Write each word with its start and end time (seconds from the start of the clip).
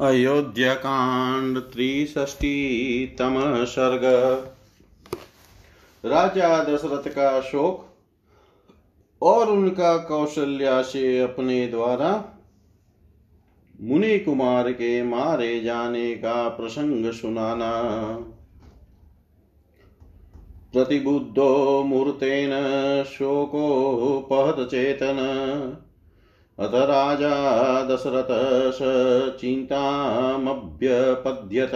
अयोध्याकांड 0.00 1.58
त्रिष्टीतम 1.58 3.64
सर्ग 3.64 4.04
राजा 6.04 6.64
दशरथ 6.64 7.08
का 7.08 7.40
शोक 7.40 7.86
और 9.22 9.50
उनका 9.50 9.98
कौशल्या 9.98 10.82
से 10.82 11.20
अपने 11.20 11.66
द्वारा 11.66 12.24
मुनि 13.80 14.18
कुमार 14.18 14.72
के 14.72 15.02
मारे 15.02 15.60
जाने 15.60 16.14
का 16.14 16.48
प्रसंग 16.48 17.12
सुनाना। 17.12 17.72
प्रतिबुद्धो 20.72 21.84
मूर्तेन 21.84 22.50
शोकोपहत 23.04 24.68
चेतन 24.68 25.16
अथ 26.58 26.70
राजा 26.74 27.84
दशरथ 27.84 28.72
स 28.72 28.78
चिंतामभ्यपद्यत 29.40 31.70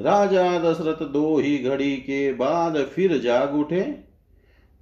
राजा 0.00 0.58
दशरथ 0.58 1.06
दो 1.06 1.38
ही 1.38 1.58
घड़ी 1.58 1.96
के 1.96 2.32
बाद 2.32 2.84
फिर 2.84 3.18
जाग 3.18 3.54
उठे। 3.54 3.94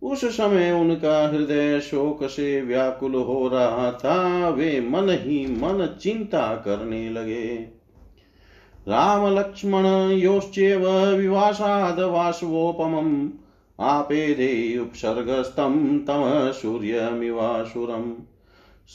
उस 0.02 0.24
समय 0.24 0.72
उनका 0.72 1.28
हृदय 1.28 1.80
शोक 1.80 2.24
से 2.24 2.60
व्याकुल 2.60 3.14
हो 3.14 3.48
रहा 3.48 3.92
था, 3.92 4.48
वे 4.48 4.80
मन 4.80 5.10
ही 5.10 5.46
मन 5.46 5.96
चिंता 6.00 6.54
करने 6.54 7.10
लगे। 7.10 7.68
राम 8.88 9.38
लक्ष्मण 9.38 10.10
योश्चेव 10.10 10.98
विवासाद 10.98 12.00
वासवोपमम् 12.00 13.28
आपेदे 13.80 14.78
उपसर्गस्तं 14.78 15.98
तम 15.98 16.52
सूर्यमिवासुरम्। 16.52 18.12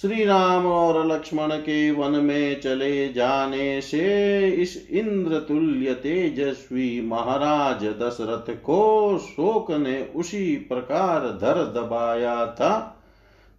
श्री 0.02 0.26
राम 0.26 0.66
और 0.66 1.08
लक्ष्मण 1.08 1.48
के 1.48 1.92
वन 1.92 2.12
में 2.12 2.62
चले 2.62 3.14
जाने 3.14 3.82
से 3.82 4.50
इस 4.50 4.90
इंद्र 4.92 5.40
तुल्य 5.40 5.94
तेजस्वी 5.94 7.02
महाराज 7.02 7.84
दशरथ 7.84 8.52
को 8.52 9.18
शोक 9.18 9.72
ने 9.72 10.04
उसी 10.16 10.56
प्रकार 10.56 11.20
धर 11.20 11.64
दबाया 11.64 12.46
था, 12.46 13.04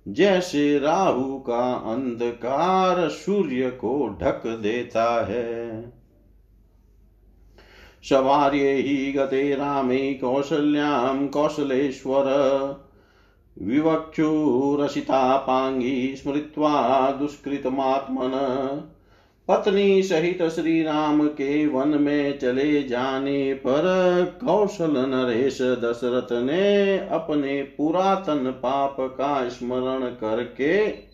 जैसे 0.09 0.79
राहु 0.79 1.39
का 1.39 1.73
अंधकार 1.73 3.09
सूर्य 3.09 3.71
को 3.71 4.19
ढक 4.23 4.47
देता 4.47 5.27
है। 5.27 5.91
सवार्ये 8.11 8.73
ही 8.73 9.13
गते 9.13 9.55
रामे 9.55 10.15
कौशल्याम 10.15 11.29
कौशलेश्वर 11.29 12.88
विवक्षुरसितापाङ्गी 13.63 16.17
स्मृत्वा 16.17 17.11
दुष्कृतमात्मन। 17.11 18.31
पत्नी 19.49 20.03
सहित 20.03 20.43
श्री 20.43 20.83
राम 20.83 21.29
के 21.29 21.67
वन 21.67 21.89
में 21.89 22.39
चले 22.39 22.83
जाने 22.83 23.55
पर 23.55 23.83
कौशल 24.45 24.91
नरेश 24.91 25.63
दशरथ 25.63 26.33
ने 26.33 26.99
अपने 26.99 27.63
पुरातन 27.63 28.37
पाप 28.37 28.97
का 29.01 29.49
स्मरण 29.49 30.07
करके 30.07 31.09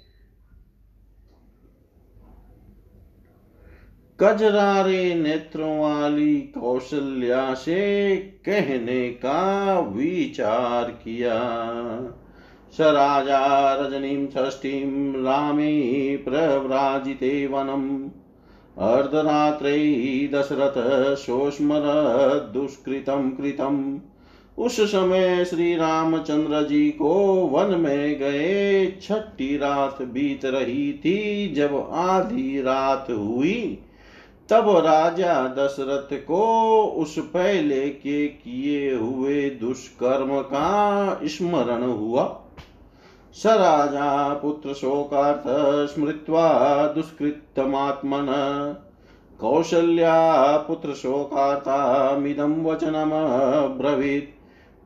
कजरारे 4.19 5.15
नेत्रों 5.15 5.81
वाली 5.81 6.37
कौशल्या 6.37 7.55
से 7.55 8.17
कहने 8.17 9.09
का 9.09 9.79
विचार 9.79 10.91
किया। 10.91 11.35
स 12.75 12.81
राजा 12.81 13.75
रजनीं 13.75 14.27
षष्ठीं 14.27 15.23
रामे 15.23 16.17
प्रव्राजिते 16.17 17.47
वनम्। 17.47 18.09
अर्धरात्रै 18.79 20.31
दशरथ 20.35 21.17
सोस्मरदुष्कृतं 21.17 23.31
कृतम्। 23.31 23.99
उस 24.59 24.81
समय 24.81 25.45
श्री 25.45 25.75
रामचंद्र 25.75 26.69
जी 26.69 26.91
को 26.91 27.35
वन 27.35 27.81
में 27.81 28.19
गए, 28.19 28.99
छठी 29.03 29.57
रात 29.57 30.03
बीत 30.03 30.45
रही 30.45 30.93
थी। 30.93 31.55
जब 31.55 31.89
आधी 31.93 32.63
रात 32.63 33.07
हुई, 33.11 33.79
तब 34.51 34.77
राजा 34.77 35.55
दशरथ 35.59 36.13
को 36.13 36.83
उस 36.83 37.19
पहले 37.19 37.89
के 37.89 38.27
किए 38.27 38.95
हुए 38.95 39.51
दुष्कर्म 39.51 40.41
का 40.41 41.21
स्मरण 41.25 41.83
हुआ। 41.83 42.41
स 43.37 43.47
राजा 43.47 44.35
पुत्रशोकार्थ 44.35 45.45
स्मृत्वा 45.95 46.47
दुष्कृतमात्मन 46.87 48.29
कौशल्या 49.41 50.57
पुत्रशोकार्थमिदं 50.59 52.55
वचनमब्रवीत्। 52.65 54.31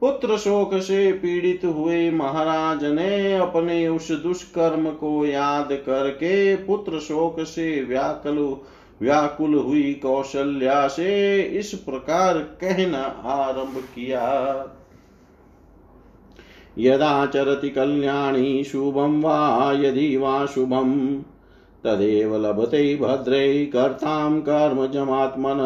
पुत्र 0.01 0.37
शोक 0.37 0.75
से 0.75 1.13
पीड़ित 1.13 1.65
हुए 1.65 2.11
महाराज 2.11 2.85
ने 2.85 3.37
अपने 3.37 3.77
उस 3.89 4.11
दुष्कर्म 4.23 4.91
को 4.93 5.25
याद 5.27 5.73
करके 5.87 6.57
पुत्र 6.57 6.99
शोक 7.01 7.41
से 7.47 7.83
व्याकुल 7.83 8.39
व्याकुल 9.03 9.55
हुई 9.55 9.93
कौशल्या 10.03 10.87
से 10.89 11.41
इस 11.59 11.73
प्रकार 11.85 12.39
कहना 12.61 13.03
आरंभ 13.33 13.77
किया। 13.95 14.25
यदा 16.79 17.27
चरति 17.27 17.69
कल्याणी 17.69 18.65
शुभं 18.65 19.23
वा 19.23 19.73
यदि 19.73 20.17
वा 20.17 20.47
शुभं 20.47 21.21
तदेव 21.85 22.47
लभते 22.47 22.97
भद्रे 22.97 23.67
कर्तां 23.67 24.41
कर्मजमात्मन। 24.41 25.57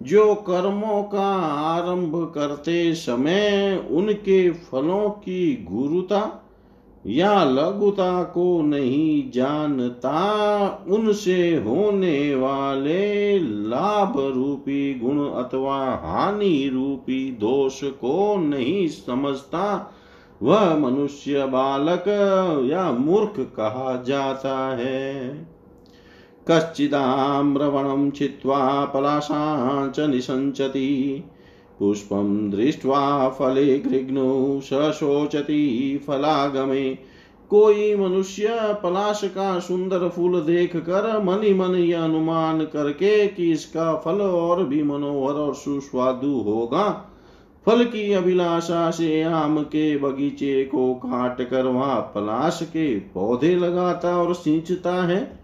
जो 0.04 0.36
कर्मों 0.36 1.04
का 1.04 1.52
आरंभ 1.52 2.32
करते 2.36 2.96
समय 2.96 3.84
उनके 3.92 4.50
फलों 4.50 5.10
की 5.10 5.68
गुरुता 5.72 6.43
या 7.08 7.44
लघुता 7.44 8.24
को 8.24 8.62
नहीं 8.62 9.32
जानता, 9.32 10.86
उनसे 10.88 11.56
होने 11.56 12.36
वाले 12.36 13.40
लाभ 13.40 14.14
रूपी 14.18 15.00
गुण 15.00 15.30
अथवा 15.30 15.78
हानि 15.78 16.70
रूपी 16.74 17.32
दोष 17.32 17.84
को 17.84 18.38
नहीं 18.38 18.88
समझता। 18.88 19.94
वह 20.44 20.78
मनुष्य 20.78 21.46
बालक 21.46 22.04
या 22.72 22.92
मूर्ख 22.92 23.34
कहा 23.40 24.04
जाता 24.08 24.76
है। 24.76 25.48
कश्चिदाम्रवणं 26.52 28.12
छित्त्वा 28.12 28.86
पलाशां 28.86 29.90
च 29.90 30.00
निसञ्चति 30.00 31.24
पुष्पं 31.80 32.52
दृष्ट्वा 32.52 33.30
फले 33.30 33.80
घृग्नो 33.80 34.62
शोचति 34.64 36.04
फलागमे। 36.08 36.90
कोई 37.50 37.96
मनुष्य 37.96 38.48
पलाश 38.84 39.22
का 39.24 39.60
सुंदर 39.60 40.08
फूल 40.10 40.40
देख 40.42 40.76
कर 40.76 41.20
मनि 41.24 41.54
मन 41.54 41.76
यह 41.76 42.04
अनुमान 42.04 42.62
करके 42.66 43.28
कि 43.28 43.52
इसका 43.52 43.94
फल 43.96 44.22
और 44.22 44.64
भी 44.66 44.84
मनोहर 44.84 45.34
और 45.34 45.56
सुस्वादु 45.56 46.32
होगा। 46.40 47.10
फल 47.66 47.84
की 47.84 48.12
अभिलाषा 48.14 48.90
से 48.92 49.22
आम 49.24 49.62
के 49.64 49.98
बगीचे 49.98 50.64
को 50.64 50.94
काट 50.96 51.42
कर 51.50 51.66
वहाँ 51.66 52.00
पलाश 52.16 52.60
के 52.64 53.00
पौधे 53.00 53.56
लगाता 53.56 54.18
और 54.18 54.34
सींचता 54.36 54.94
है। 55.04 55.40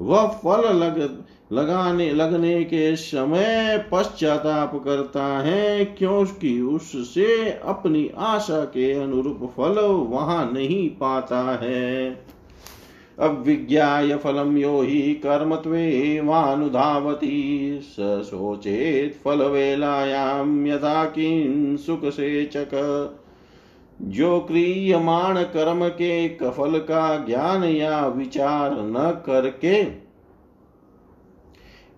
वह 0.00 0.26
फल 0.44 0.76
लग 0.76 1.24
लगाने, 1.52 2.12
लगने 2.12 2.64
के 2.64 2.96
समय 2.96 3.88
पश्चाताप 3.92 4.82
करता 4.84 5.24
है, 5.24 5.84
क्योंकि 5.84 6.60
उससे 6.60 7.60
अपनी 7.64 8.10
आशा 8.18 8.64
के 8.64 8.92
अनुरूप 8.92 9.54
फल 9.56 10.06
वहाँ 10.10 10.50
नहीं 10.54 10.88
पाता 10.88 11.58
है। 11.62 12.24
अविज्ञाय 13.18 14.16
फलम 14.16 14.58
यो 14.58 14.80
ही 14.80 15.02
हि 15.02 15.14
कर्मत्वेवानुधावति 15.14 17.80
स 17.82 18.24
शोचेत् 18.24 19.24
फलवेलायां 19.24 20.66
यथा 20.66 21.04
किं 21.04 21.76
सुखसेचक। 21.76 22.70
जो 24.02 24.40
क्रियमाण 24.40 25.42
कर्म 25.42 25.88
के 25.88 26.28
कफल 26.28 26.78
का 26.78 27.16
ज्ञान 27.16 27.64
या 27.64 28.06
विचार 28.06 28.72
न 28.72 29.22
करके 29.26 29.99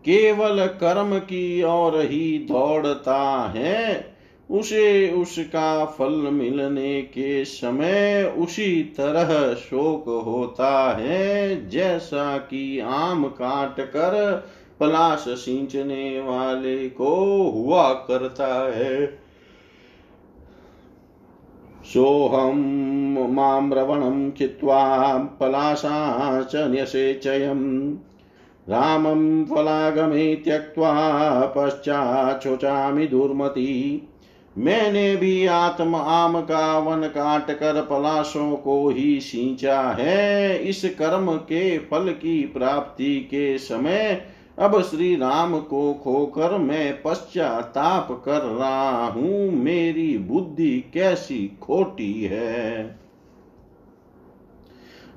केवल 0.04 0.66
कर्म 0.66 1.18
की 1.18 1.62
ओर 1.62 2.00
ही 2.00 2.38
दौड़ता 2.38 3.52
है, 3.56 4.12
उसे 4.50 5.10
उसका 5.10 5.84
फल 5.84 6.10
मिलने 6.10 7.02
के 7.02 7.44
समय 7.44 8.34
उसी 8.38 8.82
तरह 8.82 9.54
शोक 9.54 10.08
होता 10.26 10.96
है, 11.00 11.68
जैसा 11.68 12.38
कि 12.38 12.78
आम 12.78 13.24
काट 13.24 13.80
कर 13.80 14.44
पलाश 14.80 15.24
सींचने 15.28 16.20
वाले 16.20 16.88
को 16.88 17.14
हुआ 17.54 17.92
करता 17.92 18.72
है। 18.72 19.06
सोऽहं 21.84 22.54
माम्रवणं 23.32 24.30
चित्वा 24.30 25.14
पलाशा 25.40 26.42
च 26.42 26.56
न्यसेचयम् 26.56 27.96
रामं 28.68 29.44
फलागमे 29.44 30.34
त्यक्त्वा 30.34 30.92
पश्चाच्छोचामि 31.56 33.06
दुर्मति। 33.06 34.08
मैंने 34.58 35.16
भी 35.16 35.46
आत्म 35.46 35.94
आम 35.94 36.40
का 36.40 36.78
वन 36.78 37.06
काट 37.08 37.50
कर 37.50 37.80
पलाशों 37.80 38.56
को 38.56 38.88
ही 38.88 39.20
सींचा 39.20 39.80
है। 39.80 40.58
इस 40.58 40.84
कर्म 40.98 41.32
के 41.32 41.78
फल 41.78 42.12
की 42.12 42.42
प्राप्ति 42.46 43.16
के 43.20 43.58
समय 43.58 44.22
अब 44.58 44.80
श्री 44.82 45.14
राम 45.16 45.58
को 45.60 45.92
खोकर 45.94 46.56
मैं 46.58 47.02
पश्चाताप 47.02 48.22
कर 48.24 48.40
रहा 48.40 49.06
हूँ। 49.06 49.50
मेरी 49.52 50.18
बुद्धि 50.18 50.90
कैसी 50.94 51.58
खोटी 51.62 52.12
है। 52.24 53.01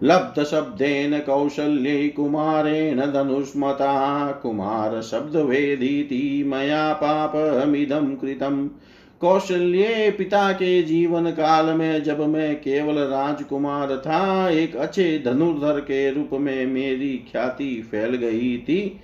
लब्ध 0.03 0.43
शब्देन 0.43 1.19
कौशल्ये 1.19 2.09
कुमारेण 2.09 2.99
धनुष्मता, 2.99 4.31
कुमार 4.31 5.01
शब्द 5.01 5.35
वेदीति 5.35 6.43
मया 6.47 6.93
पापमिदं 6.93 8.15
कृतम्। 8.15 8.67
कौशल्य 9.21 10.15
पिता 10.17 10.51
के 10.51 10.83
जीवन 10.83 11.31
काल 11.31 11.65
में 11.65 12.03
जब 12.03 12.19
मैं 12.27 12.55
केवल 12.55 12.95
राजकुमार 12.95 13.97
था, 13.97 14.49
एक 14.49 14.75
अच्छे 14.75 15.23
धनुर्धर 15.25 15.79
के 15.79 16.11
रूप 16.11 16.29
में 16.33 16.65
मेरी 16.65 17.25
ख्याति 17.31 17.87
फैल 17.91 18.15
गई 18.15 18.57
थी। 18.57 18.99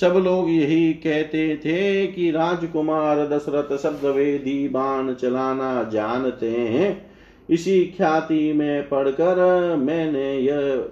सब 0.00 0.12
लोग 0.24 0.50
यही 0.50 0.92
कहते 0.92 1.56
थे 1.56 2.06
कि 2.06 2.30
राजकुमार 2.30 3.28
दशरथ 3.28 3.76
शब्द 3.78 4.04
वेदी 4.04 4.68
बाण 4.68 5.14
चलाना 5.14 5.90
जानते 5.92 6.50
हैं। 6.50 7.15
इसी 7.50 7.94
ख्याति 7.96 8.52
में 8.52 8.88
पढ़कर 8.88 9.76
मैंने 9.76 10.38
यह 10.38 10.88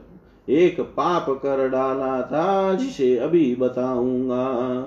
एक 0.49 0.81
पाप 0.81 1.27
कर 1.29 1.69
डाला 1.69 2.23
था, 2.23 2.75
जिसे 2.75 3.17
अभी 3.17 3.55
बताऊँगा। 3.55 4.81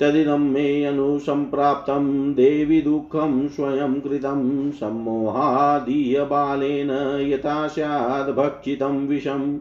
तदिदं 0.00 0.38
मे 0.38 0.84
अनुसम्प्राप्तं 0.84 2.34
देवि 2.34 2.80
दुःखं 2.80 3.48
स्वयं 3.48 4.00
कृतं 4.00 4.70
सम्मोहादीयबालेन 4.70 7.18
यथा 7.20 7.68
स्याद् 7.68 8.36
भक्षितं 8.36 9.06
विषम् 9.06 9.58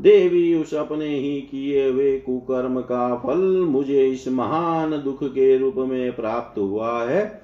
देवी 0.00 0.54
उस 0.54 0.74
अपने 0.74 1.06
ही 1.06 1.40
किए 1.40 1.90
हुए 1.90 2.18
कुकर्म 2.18 2.80
का 2.80 3.14
फल 3.14 3.64
मुझे 3.68 4.06
इस 4.06 4.28
महान 4.28 4.90
दुख 4.90 5.24
के 5.24 5.58
रूप 5.58 5.74
में 5.76 6.16
प्राप्त 6.16 6.58
हुआ 6.58 7.04
है। 7.04 7.42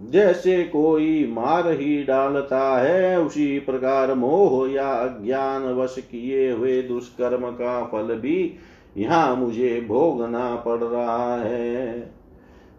जैसे 0.00 0.64
कोई 0.64 1.26
मार 1.32 1.68
ही 1.68 2.04
डालता 2.04 2.78
है, 2.78 3.20
उसी 3.20 3.58
प्रकार 3.58 4.14
मोह 4.14 4.72
या 4.72 4.88
अज्ञान 4.88 5.62
वश 5.62 5.94
किए 5.98 6.50
हुए 6.52 6.82
दुष्कर्म 6.82 7.50
का 7.50 7.84
फल 7.84 8.14
भी 8.14 8.54
यहाँ 8.96 9.36
मुझे 9.36 9.84
भोगना 9.88 10.56
पड़ 10.56 10.84
रहा 10.84 11.36
है। 11.36 12.10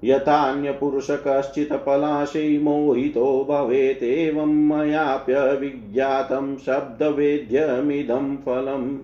यथान्य 0.04 0.72
पुरुष 0.72 1.08
कश्चित् 1.12 1.74
पलाशै 1.74 2.60
मोहितो 2.64 3.48
भवेतेवं 3.50 4.68
मयाप्यविज्ञातं 4.68 6.58
शब्दवेद्यमिदं 6.58 8.38
फलम्। 8.38 8.98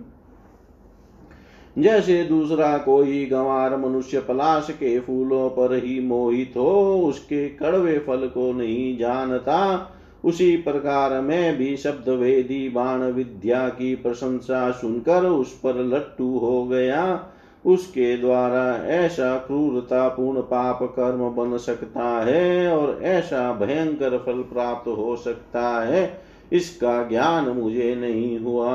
जैसे 1.77 2.23
दूसरा 2.23 2.77
कोई 2.77 3.25
गंवार 3.25 3.75
मनुष्य 3.77 4.19
पलाश 4.19 4.67
के 4.71 4.99
फूलों 4.99 5.49
पर 5.49 5.73
ही 5.75 5.99
मोहित 5.99 6.53
हो, 6.57 7.01
उसके 7.05 7.47
कड़वे 7.49 7.97
फल 7.97 8.27
को 8.27 8.51
नहीं 8.53 8.97
जानता। 8.97 9.89
उसी 10.23 10.55
प्रकार 10.57 11.19
मैं 11.21 11.55
भी 11.57 11.75
शब्द 11.77 12.09
वेदी 12.11 12.67
बाण 12.69 13.01
विद्या 13.03 13.67
की 13.69 13.93
प्रशंसा 13.95 14.69
सुनकर 14.71 15.25
उस 15.25 15.53
पर 15.59 15.83
लट्टू 15.85 16.37
हो 16.37 16.63
गया। 16.65 17.29
उसके 17.65 18.15
द्वारा 18.17 18.65
ऐसा 18.91 19.35
क्रूरता 19.37 20.07
पूर्ण 20.07 20.41
पाप 20.43 20.79
कर्म 20.95 21.29
बन 21.35 21.57
सकता 21.57 22.07
है 22.25 22.71
और 22.71 22.99
ऐसा 23.03 23.51
भयंकर 23.55 24.17
फल 24.17 24.41
प्राप्त 24.53 24.87
हो 24.89 25.15
सकता 25.15 25.69
है, 25.85 26.17
इसका 26.53 27.01
ज्ञान 27.03 27.49
मुझे 27.49 27.93
नहीं 27.95 28.39
हुआ। 28.39 28.73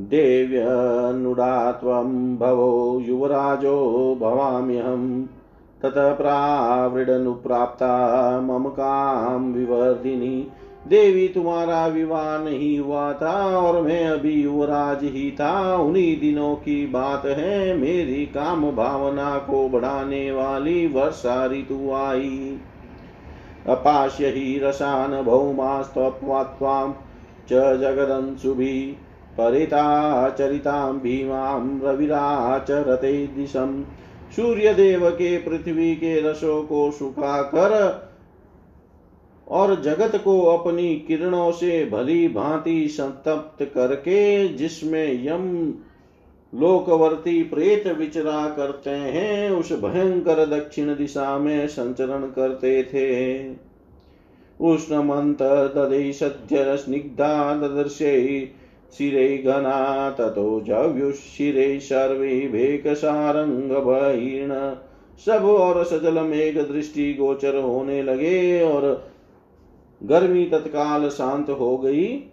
देव्यनुडा 0.00 1.72
त्वं 1.72 2.36
भवो 2.36 3.00
युवराजो 3.00 4.18
भवाम्यहम् 4.20 5.26
ततः 5.82 6.12
मम 8.40 8.68
काम 8.68 9.52
विवर्धिनी। 9.52 10.48
देवी 10.88 11.28
तुम्हारा 11.28 11.86
विवाह 11.86 12.38
नहीं 12.38 12.78
हुआ 12.78 13.12
था 13.12 13.58
और 13.58 13.82
मैं 13.82 14.06
अभी 14.06 14.42
युवराज 14.42 15.04
ही 15.04 15.30
था। 15.30 15.76
उन्हीं 15.76 16.20
दिनों 16.20 16.54
की 16.54 16.86
बात 16.86 17.26
है, 17.26 17.76
मेरी 17.76 18.26
काम 18.26 18.70
भावना 18.70 19.38
को 19.38 19.68
बढ़ाने 19.68 20.32
वाली 20.32 20.86
वर्षा 20.86 21.46
ऋतु 21.46 21.92
आई। 21.92 22.58
अपाश्य 23.68 24.26
ही 24.26 24.58
रसान 24.58 25.22
भौमास्त्वां 25.22 26.92
च 27.48 27.78
जगदंशुभिः 27.80 29.07
परिता 29.38 30.28
चरितां 30.30 30.92
भीमां 30.92 31.80
रविराचरते 31.82 33.26
दिशम् 33.26 33.82
सूर्य 34.36 34.74
देव 34.74 35.10
के 35.10 35.36
पृथ्वी 35.38 35.94
के 35.94 36.20
रसों 36.20 36.62
को 36.62 36.90
सुखा 36.90 37.42
कर 37.42 37.72
और 39.48 39.82
जगत 39.82 40.22
को 40.24 40.40
अपनी 40.42 40.94
किरणों 40.94 41.50
से 41.52 41.84
भली 41.86 42.28
भांति 42.28 42.88
संतप्त 42.88 43.64
करके 43.74 44.48
जिसमें 44.48 45.26
यम 45.26 45.74
लोकवर्ती 46.54 47.42
प्रेत 47.42 47.86
विचरा 47.86 48.48
करते 48.48 48.90
हैं, 48.90 49.50
उस 49.50 49.72
भयंकर 49.72 50.46
दक्षिण 50.46 50.96
दिशा 50.96 51.38
में 51.38 51.66
संचरण 51.68 52.22
करते 52.22 52.82
थे। 52.82 53.56
उष्णमंत 54.60 55.42
ददे 55.42 56.12
सद्य 56.12 56.76
स्निग्धा 56.76 57.54
ददर्शे 57.54 58.40
शिरे 58.92 59.38
घना 59.38 60.10
ततो 60.10 60.60
जव्युशिरे 60.60 61.80
सर्वे 61.80 62.48
भेकसारंगभीर्ण 62.48 64.76
सब 65.26 65.44
और 65.44 65.84
सजल 65.84 66.20
मेघ 66.20 66.58
दृष्टि 66.58 67.14
गोचर 67.14 67.56
होने 67.56 68.02
लगे 68.02 68.62
और 68.62 69.10
गर्मी 70.02 70.44
तत्काल 70.44 71.08
शांत 71.08 71.50
हो 71.50 71.78
गई। 71.78 72.24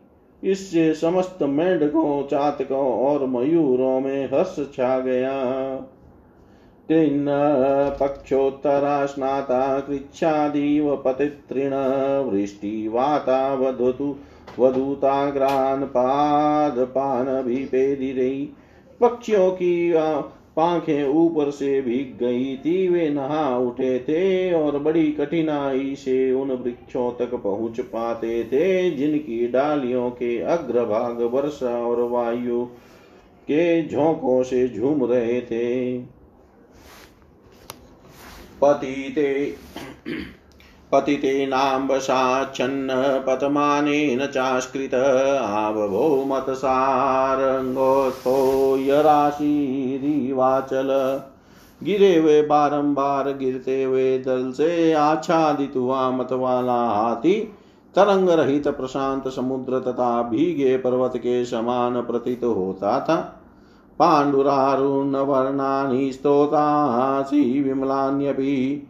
इससे 0.43 0.93
समस्त 0.93 1.43
मेंढकों, 1.43 2.23
चातकों 2.23 2.77
और 2.77 3.25
मयूरों 3.25 3.99
में 3.99 4.25
हर्ष 4.25 4.73
छा 4.73 4.99
गया। 4.99 5.75
तीन 6.89 7.25
पक्षोत्तरा 7.99 9.05
स्नाता 9.05 9.79
कृच्छादीव 9.79 11.03
पतितृण 11.05 11.71
वृष्टि 12.29 12.87
वाता 12.87 13.53
वधतु 13.53 14.15
वधूताग्रान 14.59 15.83
पाद 15.85 16.79
पान 16.95 17.25
भी 17.41 17.63
रही 18.13 18.49
पक्षियों 19.01 19.51
की 19.51 19.93
पांखें 20.55 21.03
ऊपर 21.05 21.49
से 21.51 21.81
भीग 21.81 22.17
गई 22.17 22.55
थी। 22.57 22.87
वे 22.87 23.09
नहा 23.09 23.57
उठे 23.57 23.97
थे 23.99 24.53
और 24.53 24.77
बड़ी 24.79 25.11
कठिनाई 25.11 25.95
से 25.95 26.31
उन 26.31 26.51
वृक्षों 26.51 27.11
तक 27.11 27.33
पहुँच 27.33 27.79
पाते 27.79 28.43
थे, 28.43 28.91
जिनकी 28.91 29.47
डालियों 29.47 30.09
के 30.11 30.37
अग्रभाग 30.39 31.21
वर्षा 31.33 31.75
और 31.77 32.01
वायु 32.01 32.63
के 33.47 33.87
झोंकों 33.87 34.41
से 34.43 34.67
झूम 34.69 35.05
रहे 35.05 35.41
थे। 35.41 35.97
पतिते 38.61 39.55
पतितेनाम्बसाच्छन्न 40.91 43.23
पतमानेन 43.27 44.27
चास्कृत 44.27 44.91
आवभो 45.45 46.25
मतसारङ्गोत्थो 46.25 48.77
यराशिरिवाचल 48.77 51.21
गिरे 51.83 52.17
हुए 52.17 52.41
बारंबार, 52.41 53.31
गिरते 53.31 53.83
हुए 53.83 54.19
दल 54.19 54.51
से 54.51 54.93
आच्छादित 54.93 55.73
हुआ 55.75 56.11
मत 56.11 56.31
वाला 56.31 56.73
हाथी 56.73 57.53
तरंग 57.95 58.29
रहित 58.29 58.67
प्रशांत 58.67 59.27
समुद्र 59.27 59.79
तथा 59.79 60.21
भीगे 60.21 60.77
पर्वत 60.77 61.17
के 61.17 61.45
समान 61.45 62.01
प्रतीत 62.01 62.43
होता 62.43 62.99
था। 62.99 63.41
पाण्डुरारुण 63.99 65.15
वर्णानि 65.15 66.13
स्तोतासि, 66.13 67.61
विमलान्यपि 67.61 68.87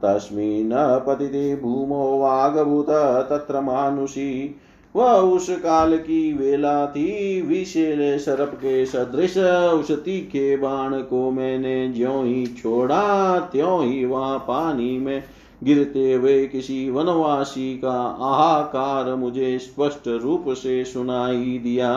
तस्मिन् 0.04 1.06
पतिते 1.06 1.56
भूमो 1.56 2.18
वागभूत 2.18 3.26
तत्र 3.30 3.60
मानुषी। 3.60 4.56
वह 4.96 5.12
उस 5.12 5.48
काल 5.50 5.96
की 5.96 6.32
वेला 6.32 6.86
थी। 6.86 7.40
विशेले 7.42 8.18
सर्प 8.18 8.54
के 8.54 8.84
सदृश 8.86 9.36
उस 9.72 9.90
तीखे 9.92 10.56
बाण 10.56 11.00
को 11.00 11.30
मैंने 11.30 11.88
ज्यो 11.92 12.22
ही 12.22 12.46
छोड़ा, 12.46 13.38
त्यों 13.38 13.84
ही 13.84 14.04
वहाँ 14.04 14.38
पानी 14.38 14.98
में 14.98 15.22
गिरते 15.64 16.12
हुए 16.12 16.46
किसी 16.46 16.90
वनवासी 16.90 17.74
का 17.78 17.98
आहाकार 18.22 19.14
मुझे 19.14 19.58
स्पष्ट 19.58 20.08
रूप 20.08 20.44
से 20.48 20.84
सुनाई 20.84 21.60
दिया। 21.62 21.92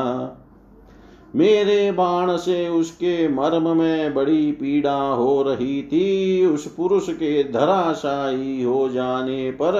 मेरे 1.36 1.92
बाण 1.92 2.36
से 2.38 2.68
उसके 2.70 3.28
मर्म 3.28 3.78
में 3.78 4.14
बड़ी 4.14 4.52
पीड़ा 4.52 5.00
हो 5.02 5.42
रही 5.44 5.82
थी। 5.84 6.46
उस 6.46 6.66
पुरुष 6.68 7.10
के 7.10 7.44
धराशायी 7.44 8.64
हो 8.64 8.90
जाने 8.90 9.52
पर 9.52 9.76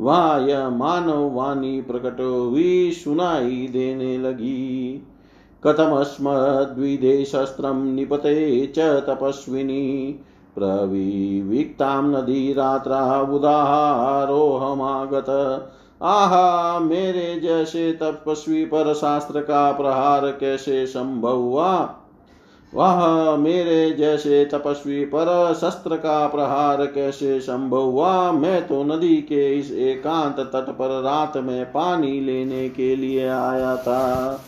वहाँ 0.00 0.46
यह 0.46 0.68
मानव 0.68 1.34
वाणी 1.34 1.80
प्रकट 1.80 2.20
हुई, 2.20 2.90
सुनाई 2.90 3.50
देने 3.50 4.18
लगी। 4.18 5.02
कथमस्मद्विधे 5.66 7.24
शस्त्रं 7.24 7.84
निपते 7.84 8.66
च 8.66 8.78
तपस्विनी। 8.78 10.20
नदी 11.84 12.52
रात्रा 12.52 13.20
उदाहारोहमागत। 13.20 15.70
आहा, 16.02 16.78
मेरे 16.78 17.40
जैसे 17.40 17.92
तपस्वी 17.92 18.64
पर 18.64 18.94
शास्त्र 18.94 19.40
का 19.40 19.72
प्रहार 19.72 20.30
कैसे 20.30 20.86
संभव 20.86 21.36
हुआ? 21.36 21.96
वह 22.74 23.36
मेरे 23.36 23.90
जैसे 23.90 24.44
तपस्वी 24.44 25.04
पर 25.04 25.54
शस्त्र 25.60 25.96
का 25.96 26.26
प्रहार 26.26 26.86
कैसे 26.86 27.40
संभव 27.40 27.82
हुआ? 27.82 28.32
मैं 28.32 28.66
तो 28.66 28.84
नदी 28.84 29.16
के 29.16 29.58
इस 29.58 29.72
एकांत 29.72 30.36
तट 30.40 30.70
पर 30.70 31.02
रात 31.02 31.36
में 31.36 31.64
पानी 31.66 32.20
लेने 32.20 32.68
के 32.68 32.96
लिए 32.96 33.28
आया 33.28 33.76
था। 33.76 34.40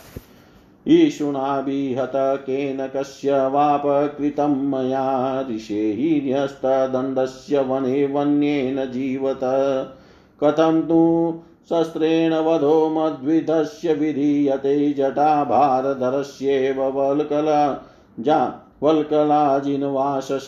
ईशुनाभिहत 0.89 2.13
केन 2.15 2.87
कस्य 2.97 3.47
वापकृतं 3.47 4.57
मया 4.71 5.41
ऋषे 5.51 6.23
न्यस्तदण्डस्य 6.25 7.61
वने 7.61 8.07
वन्येन 8.07 8.91
जीवत। 8.91 9.41
कथं 10.45 10.83
तु 10.83 11.01
शस्त्रेण 11.71 12.35
वधो 12.35 12.89
मद्विधस्य 12.91 13.93
विधीयते 13.93 14.93
जटाभारधरस्येव 14.93 16.83
वल्कला 16.83 17.87
जा 18.23 18.67
वल्कलाजिन्वाशस 18.83 20.47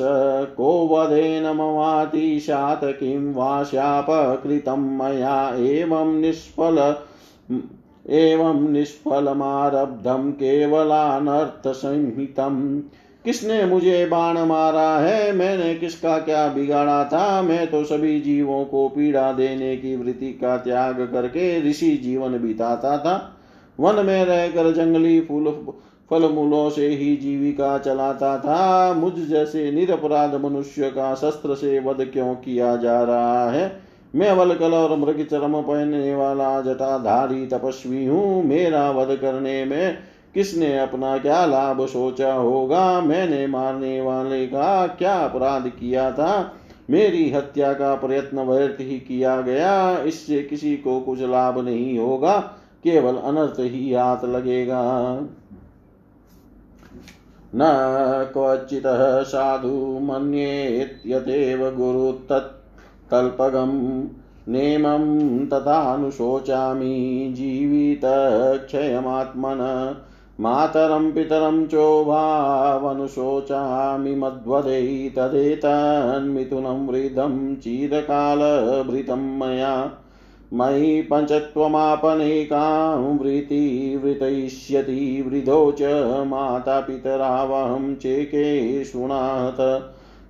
को 0.57 0.89
वधेन 0.89 1.47
ममातिशात 1.47 2.81
किं 2.85 3.35
वा 3.35 3.65
शापकृतं 3.65 4.77
मया, 4.77 5.57
एवं 5.57 6.21
निष्फल, 6.21 6.97
एवं 8.11 8.73
निष्फलमारब्धं 8.73 10.33
केवलानर्थसंहितम् 10.33 12.81
किसने 13.25 13.65
मुझे 13.65 14.07
बाण 14.07 14.39
मारा 14.39 14.81
है? 14.81 15.33
मैंने 15.33 15.75
किसका 15.75 16.19
क्या 16.19 16.49
बिगाड़ा 16.49 17.05
था? 17.05 17.43
मैं 17.43 17.71
तो 17.71 17.85
सभी 17.85 18.21
जीवों 18.21 18.65
को 18.65 18.89
पीड़ा 18.89 19.33
देने 19.33 19.77
की 19.77 19.97
वृत्ति 19.97 20.27
का 20.27 20.57
त्याग 20.57 21.09
करके 21.13 21.71
ऋषि 21.71 21.91
जीवन 21.91 22.39
बिताता 22.39 22.99
था। 22.99 23.37
वन 23.81 24.07
में 24.07 24.25
रहकर 24.25 24.73
जंगली 24.73 25.21
फूल 25.21 25.67
फल 26.13 26.29
मूलों 26.29 26.71
से 26.71 26.89
ही 26.89 27.17
जीविका 27.17 27.79
चलाता 27.79 28.39
था। 28.39 28.95
मुझ 28.95 29.13
जैसे 29.15 29.73
निरपराध 29.73 30.35
मनुष्य 30.35 30.91
का 30.91 31.15
शस्त्र 31.15 31.55
से 31.55 31.79
वध 31.79 32.07
क्यों 32.13 32.35
किया 32.35 32.77
जा 32.77 33.03
रहा 33.03 33.51
है? 33.51 33.81
मैं 34.15 34.33
वलकल 34.33 34.73
और 34.75 34.99
मृग 34.99 35.27
चरम 35.31 35.63
पहनने 35.63 36.15
वाला 36.15 36.61
जटाधारी 36.61 37.47
तपस्वी 37.47 38.07
हूँ। 38.07 38.45
मेरा 38.45 38.91
वध 38.91 39.17
करने 39.17 39.65
में 39.65 39.99
किसने 40.35 40.79
अपना 40.79 41.19
क्या 41.19 41.47
लाभ 41.47 41.87
सोचा 41.87 42.35
होगा? 42.35 43.01
मैंने 43.01 43.47
मारने 43.47 44.01
वाले 44.01 44.47
का 44.47 44.87
क्या 44.87 45.15
अपराध 45.15 45.69
किया 45.69 46.13
था? 46.13 46.55
मेरी 46.91 47.31
हत्या 47.31 47.73
का 47.73 47.95
प्रयत्न 47.95 48.39
व्यर्थ 48.39 48.81
ही 48.81 48.99
किया 48.99 49.41
गया। 49.41 49.99
इससे 49.99 50.43
किसी 50.43 50.77
को 50.77 51.01
कुछ 51.01 51.21
लाभ 51.21 51.65
नहीं 51.65 51.99
होगा। 51.99 52.39
केवल 52.85 53.17
अनर्थ 53.17 53.57
ही 53.59 53.95
हाथ 53.95 54.25
लगेगा। 54.25 55.21
न 57.55 57.61
क्वचितः 58.33 59.23
साधु 59.23 59.99
मन्येत्यतेव 60.03 61.77
गुरुतत्तल्पगम् 61.77 64.07
नेमं 64.53 65.05
तथानुशोचामि 65.49 67.33
जीवितक्षयमात्मन 67.37 69.61
मातरं 70.41 71.13
पितरं 71.13 71.67
चोभावनुशोचामि 71.67 74.15
मद्वदै 74.15 75.13
तदेतन्मिथुनं 75.17 76.87
वृद्धं 76.87 77.57
चिरकालभृतं 77.57 79.39
मया 79.39 80.02
मयि 80.53 81.03
पञ्चत्वमापनेकां 81.03 83.19
वृत्तिवृतयिष्यति 83.19 85.25
वृद्धो 85.29 85.73
च 85.73 85.83
मातापितरावहं 86.27 87.95
चेके 87.95 88.85
शृणात 88.85 89.57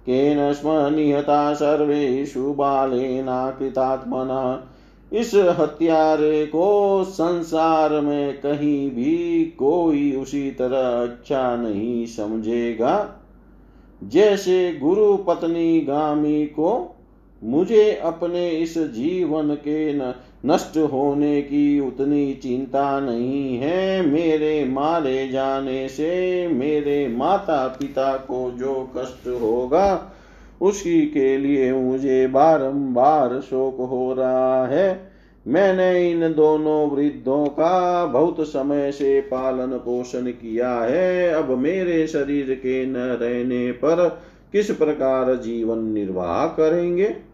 केन 0.06 0.52
स्म 0.52 0.96
निहता 0.96 1.54
सर्वेषु 1.54 2.52
बालेनाकृतात्मना। 2.52 4.68
इस 5.12 5.34
हत्यारे 5.34 6.46
को 6.46 7.04
संसार 7.04 8.00
में 8.00 8.40
कहीं 8.40 8.90
भी 8.90 9.54
कोई 9.58 10.16
उसी 10.16 10.50
तरह 10.50 11.02
अच्छा 11.02 11.56
नहीं 11.56 12.06
समझेगा। 12.06 13.20
जैसे 14.04 14.78
गुरु 14.82 15.16
पत्नी 15.16 15.80
गामी 15.80 16.46
को 16.46 16.96
मुझे 17.44 17.94
अपने 17.96 18.50
इस 18.50 18.78
जीवन 18.78 19.54
के 19.54 19.92
नष्ट 20.46 20.76
होने 20.92 21.42
की 21.42 21.80
उतनी 21.80 22.34
चिंता 22.34 23.00
नहीं 23.00 23.56
है। 23.56 24.06
मेरे 24.06 24.64
मारे 24.64 25.28
जाने 25.28 25.88
से 25.88 26.48
मेरे 26.48 27.08
माता 27.08 27.66
पिता 27.68 28.16
को 28.16 28.50
जो 28.50 28.90
कष्ट 28.96 29.28
होगा, 29.28 30.12
उसी 30.60 31.00
के 31.06 31.36
लिए 31.38 31.72
मुझे 31.72 32.26
बारंबार 32.26 33.40
शोक 33.40 33.80
हो 33.80 34.14
रहा 34.14 34.66
है। 34.66 35.10
मैंने 35.46 36.10
इन 36.10 36.20
दोनों 36.32 36.90
वृद्धों 36.90 37.46
का 37.46 38.06
बहुत 38.06 38.36
समय 38.40 38.92
से 38.92 39.20
पालन 39.20 39.66
पोषण 39.66 40.26
किया 40.26 40.74
है। 40.74 41.28
अब 41.28 41.58
मेरे 41.58 42.06
शरीर 42.06 42.54
के 42.62 42.86
न 42.86 42.96
रहने 42.96 43.72
पर 43.72 44.20
किस 44.52 44.70
प्रकार 44.70 45.34
जीवन 45.34 45.78
निर्वाह 45.78 46.46
करेंगे? 46.46 47.31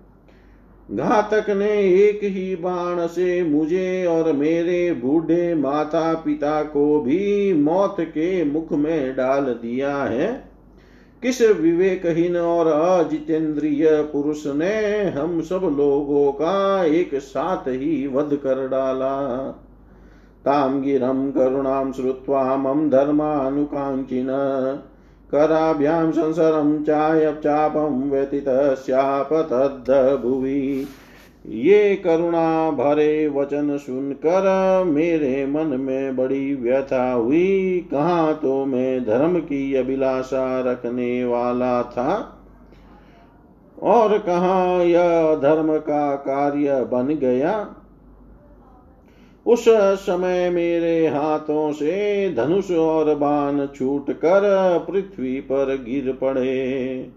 घातक 0.91 1.51
ने 1.51 1.95
एक 1.95 2.21
ही 2.23 2.57
बाण 2.57 3.07
से 3.07 3.43
मुझे 3.43 4.07
और 4.07 4.33
मेरे 4.33 4.93
बूढ़े 4.93 5.55
माता 5.55 6.15
पिता 6.15 6.63
को 6.63 7.01
भी 7.01 7.53
मौत 7.53 7.97
के 8.01 8.45
मुख 8.45 8.73
में 8.73 9.17
डाल 9.17 9.45
दिया 9.45 9.97
है। 9.97 10.49
किस 11.23 11.41
विवेकहीन 11.41 12.37
और 12.37 12.67
अजितेंद्रिय 12.67 13.87
पुरुष 14.13 14.47
ने 14.47 15.05
हम 15.05 15.41
सब 15.41 15.75
लोगों 15.79 16.33
का 16.33 16.85
एक 16.85 17.15
साथ 17.15 17.69
ही 17.69 18.07
वध 18.07 18.37
कर 18.37 18.69
डाला? 18.69 19.49
ताम 20.45 20.83
गिरम 20.83 21.31
करुणाम 21.31 21.93
श्रुत्वा, 21.93 22.57
मम 22.57 22.91
धर्मानुकांक्षिण 22.91 24.27
कराभ्यां 25.33 26.13
संसरं 26.13 26.85
चाय 26.85 27.33
चापं 27.33 28.11
व्यतीतस्यापतद् 28.11 30.23
भुवि। 30.23 30.87
ये 31.47 31.97
करुणा 31.97 32.71
भरे 32.71 33.29
वचन 33.29 33.79
सुनकर 33.79 34.83
मेरे 34.87 35.47
मन 35.47 35.61
में 35.61 36.17
बड़ी 36.17 36.55
व्यथा 36.55 37.13
हुई। 37.13 37.89
कहाँ 37.91 38.35
तो 38.35 38.65
मैं 38.65 39.05
धर्म 39.05 39.39
की 39.39 39.75
अभिलाषा 39.75 40.61
रखने 40.61 41.25
वाला 41.25 41.83
था? 41.83 42.39
और 43.83 44.19
कहाँ 44.19 44.85
यह 44.85 45.35
धर्म 45.35 45.79
का 45.79 46.15
कार्य 46.15 46.89
बन 46.93 47.07
गया? 47.07 47.75
उस 49.49 49.65
समय 50.01 50.51
मेरे 50.51 51.07
हाथों 51.07 51.73
से 51.73 52.35
धनुष 52.35 52.71
और 52.71 53.15
बाण 53.15 53.67
छूट 53.67 54.11
कर 54.11 54.87
पृथ्वी 54.91 55.41
पर 55.41 55.85
गिर 55.89 56.13
पड़े। 56.13 57.11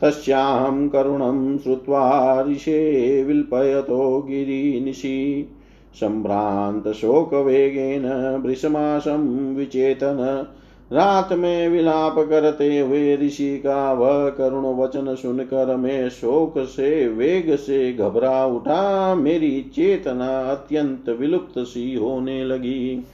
तस्याहं 0.00 0.88
करुणं 0.88 1.58
श्रुत्वा 1.58 2.44
ऋषे 2.48 3.24
विल्पयतो 3.24 4.22
गिरिनिशि 4.22 5.48
सम्भ्रान्तशोकवेगेन 5.94 8.40
वृषमाशं 8.44 9.54
विचेतन 9.54 10.46
रात 10.92 11.32
में 11.32 11.68
विलाप 11.68 12.14
करते 12.18 12.80
हुए 12.80 13.16
ऋषि 13.16 13.58
का 13.58 13.92
वह 13.92 14.30
करुण 14.30 14.64
वचन 14.64 15.14
सुनकर 15.14 15.76
मैं 15.76 16.08
शोक 16.08 16.54
से, 16.58 17.08
वेग 17.08 17.56
से 17.56 17.92
घबरा 17.92 18.46
उठा। 18.46 19.14
मेरी 19.14 19.70
चेतना 19.74 20.40
अत्यंत 20.40 21.08
विलुप्त 21.08 21.58
सी 21.58 21.94
होने 21.94 22.44
लगी। 22.44 23.06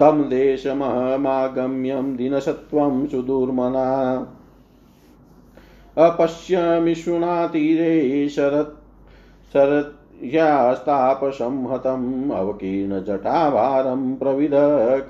तम 0.00 0.22
देश 0.22 0.62
देशमहमागम्यं 0.62 2.16
दिनसत्त्वं 2.16 3.06
सुदूर्मना। 3.06 4.16
अपश्यमिषुणा 5.98 7.46
तीरे 7.46 8.28
शरत् 8.28 8.84
शरत् 9.52 10.03
ह्यास्तापसंहतम् 10.24 12.30
अवकीर्णजटाभारं 12.30 14.16
प्रविद 14.16 14.52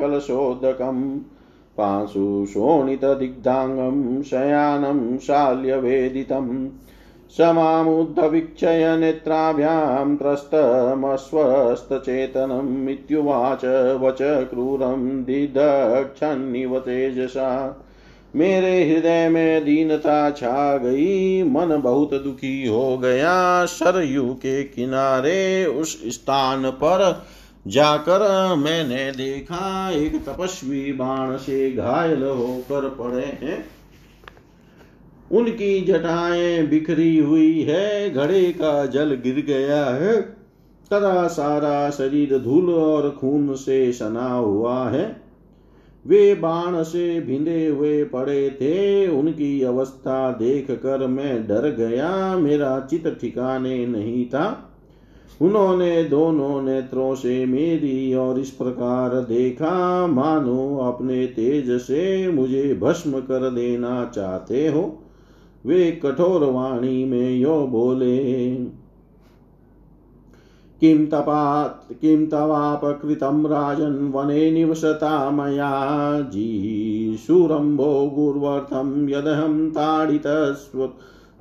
कलशोदकम् 0.01 1.19
पांशु 1.79 2.45
शोणितदिग्धाङ्गं 2.49 4.23
शयानं 4.23 5.19
शाल्यवेदितम् 5.19 6.69
समामुद्धवीक्षय 7.39 8.97
नेत्राभ्यां 8.97 10.17
त्रस्तमस्वस्थचेतनम् 10.17 12.89
इत्युवाच 12.89 13.97
वच 14.01 14.19
क्रूरं 14.23 15.25
दिदक्षन्निव 15.25 16.79
तेजसा। 16.79 17.81
मेरे 18.37 18.89
हृदय 18.89 19.29
में 19.29 19.65
दीनता 19.65 20.31
छा 20.31 20.77
गई, 20.77 21.43
मन 21.43 21.81
बहुत 21.85 22.15
दुखी 22.15 22.67
हो 22.67 22.99
गया। 22.99 23.65
सरयू 23.65 24.35
के 24.35 24.65
किनारे 24.65 25.67
उस 25.67 26.09
स्थान 26.09 26.71
पर 26.71 27.25
जाकर 27.67 28.55
मैंने 28.55 29.13
देखा, 29.13 29.91
एक 29.91 30.25
तपस्वी 30.25 30.93
बाण 30.93 31.37
से 31.37 31.73
घायल 31.73 32.23
होकर 32.23 32.89
पड़े 32.89 33.49
हैं। 33.49 33.67
उनकी 35.33 35.81
जटाएँ 35.81 36.67
बिखरी 36.67 37.19
हुई 37.19 37.63
है, 37.63 38.11
घड़े 38.11 38.45
का 38.45 38.87
जल 38.87 39.15
गिर 39.15 39.45
गया 39.47 39.85
है। 39.85 40.23
तथा 40.93 41.27
सारा 41.27 41.91
शरीर 41.91 42.39
धूल 42.39 42.75
और 42.75 43.11
खून 43.11 43.55
से 43.55 43.93
सना 43.93 44.33
हुआ 44.33 44.91
है। 44.91 45.24
वे 46.07 46.35
बाण 46.35 46.83
से 46.83 47.21
भिंदे 47.21 47.67
हुए 47.67 48.05
पड़े 48.05 48.51
थे। 48.51 49.07
उनकी 49.09 49.63
अवस्था 49.63 50.31
देख 50.31 50.71
कर 50.71 51.07
मैं 51.07 51.47
डर 51.47 51.71
गया। 51.71 52.39
मेरा 52.39 52.81
चित 52.91 53.19
ठिकाने 53.21 53.87
नहीं 53.87 54.27
था। 54.27 54.71
उन्होंने 55.41 56.05
दोनों 56.05 56.63
नेत्रों 56.63 57.15
से 57.15 57.47
मेरी 57.47 58.15
और 58.15 58.39
इस 58.39 58.51
प्रकार 58.51 59.11
देखा। 59.15 60.07
मानो 60.07 60.77
अपने 60.77 61.27
तेज 61.27 61.71
से 61.71 62.29
मुझे 62.29 62.79
भस्म 62.83 63.21
कर 63.21 63.51
देना 63.51 64.13
चाहते 64.15 64.69
हो। 64.69 65.01
वे 65.67 65.91
कठोर 65.91 66.45
वाणी 66.45 67.05
में 67.05 67.37
यो 67.37 67.67
बोले 67.67 68.55
किं 70.85 71.07
तपात्, 71.07 71.93
किं 72.01 72.27
तवापकृतं 72.27 73.47
राजन् 73.47 74.13
वने 74.13 74.51
निवसता 74.51 75.31
मया। 75.31 76.21
जीशूरम्भो 76.21 78.07
गुर्वर्थं 78.07 79.09
यदहं 79.09 79.71
ताडितस्व 79.71 80.87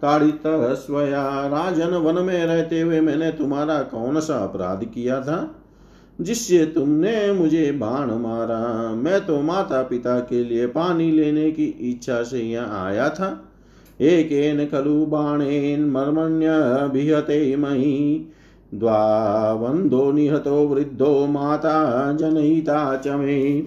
ताड़ित 0.01 0.41
स्वया 0.47 1.47
राजन 1.47 1.87
वन 1.87 2.23
में 2.23 2.45
रहते 2.45 2.81
हुए 2.81 3.01
मैंने 3.01 3.31
तुम्हारा 3.31 3.81
कौन 3.81 4.19
सा 4.19 4.35
अपराध 4.37 4.85
किया 4.85 5.21
था? 5.21 5.55
जिससे 6.21 6.65
तुमने 6.65 7.33
मुझे 7.33 7.71
बाण 7.71 8.07
मारा। 8.07 8.95
मैं 8.95 9.25
तो 9.25 9.41
माता 9.41 9.81
पिता 9.81 10.19
के 10.19 10.43
लिए 10.43 10.67
पानी 10.67 11.11
लेने 11.11 11.51
की 11.51 11.65
इच्छा 11.65 12.23
से 12.23 12.39
यहाँ 12.39 12.85
आया 12.85 13.09
था। 13.09 13.49
एकेन 14.01 14.65
खलु 14.65 15.05
बाणेन 15.05 15.85
मर्मण्यभिहते 15.85 17.55
मही। 17.55 18.29
द्वावंदो 18.73 20.11
निहतो 20.11 20.67
वृद्धो 20.67 21.27
माता 21.27 22.13
जनहिता 22.13 22.95
च 22.95 23.07
मे। 23.07 23.61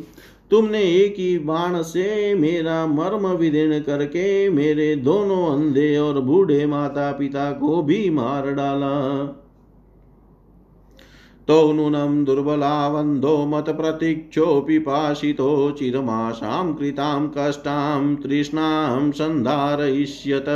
तुमने 0.50 0.82
एक 0.82 1.14
ही 1.18 1.38
बाण 1.38 1.82
से 1.82 2.34
मेरा 2.34 2.86
मर्म 2.86 3.26
विदीर्ण 3.26 3.80
करके 3.80 4.48
मेरे 4.50 4.96
दोनों 4.96 5.46
अंधे 5.46 5.96
और 5.98 6.20
बूढ़े 6.20 6.66
माता 6.66 7.10
पिता 7.12 7.50
को 7.52 7.82
भी 7.82 8.10
मार 8.10 8.52
डाला। 8.52 8.94
तो 11.48 11.72
नूनं 11.72 12.24
दुर्बलावन्धो 12.24 13.36
मतप्रतीक्षोऽपि 13.46 14.78
पाशितो 14.78 15.70
चिरमाशां 15.70 16.74
कृतां 16.74 17.28
कष्टां 17.38 18.16
तृष्णां 18.16 19.10
सन्धारयिष्यत 19.12 20.48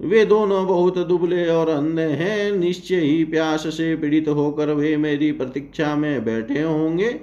वे 0.00 0.24
दोनों 0.24 0.66
बहुत 0.66 0.98
दुबले 0.98 1.46
और 1.48 1.68
अंधे 1.68 2.02
हैं। 2.02 2.52
निश्चय 2.52 2.96
ही 2.96 3.24
प्यास 3.24 3.66
से 3.66 3.96
पीड़ित 3.96 4.28
होकर 4.28 4.72
वे 4.72 4.96
मेरी 4.96 5.32
प्रतीक्षा 5.32 5.94
में 5.96 6.24
बैठे 6.24 6.62
होंगे। 6.62 7.20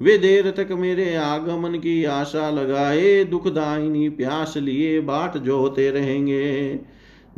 वे 0.00 0.18
देर 0.18 0.50
तक 0.50 0.72
मेरे 0.72 1.14
आगमन 1.14 1.78
की 1.78 2.04
आशा 2.04 2.50
लगाए, 2.50 3.24
दुखदायिनी 3.24 4.08
प्यास 4.08 4.54
लिए 4.56 5.00
बाट 5.00 5.38
जोते 5.38 5.90
रहेंगे। 5.90 6.80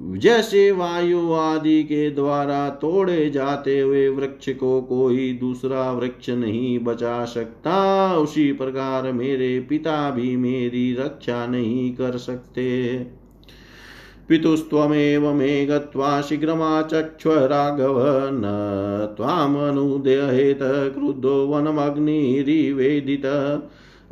जैसे 0.00 0.72
वायु 0.72 1.32
आदि 1.32 1.82
के 1.82 2.10
द्वारा 2.10 2.68
तोड़े 2.68 3.30
जाते 3.30 3.80
हुए 3.80 4.08
वृक्ष 4.08 4.48
को 4.48 4.82
कोई 4.82 5.32
दूसरा 5.32 5.92
वृक्ष 5.92 6.30
नहीं 6.30 6.78
बचा 6.78 7.24
सकता, 7.24 8.12
उसी 8.16 8.52
प्रकार 8.52 9.12
मेरे 9.12 9.60
पिता 9.60 10.10
भी 10.10 10.36
मेरी 10.36 10.94
रक्षा 10.94 11.46
नहीं 11.46 11.94
कर 11.94 12.16
सकते। 12.18 12.98
पितुस्त्वमेव 14.28 15.34
मे 15.34 15.66
गत्वा 15.66 16.20
शीघ्रमाचक्ष्व 16.20 17.32
राघव 17.32 18.02
न 18.32 18.42
त्वामनुदेहेत 19.16 20.58
क्रुद्धो 20.62 21.46
वनमग्निरिवेदित। 21.46 23.22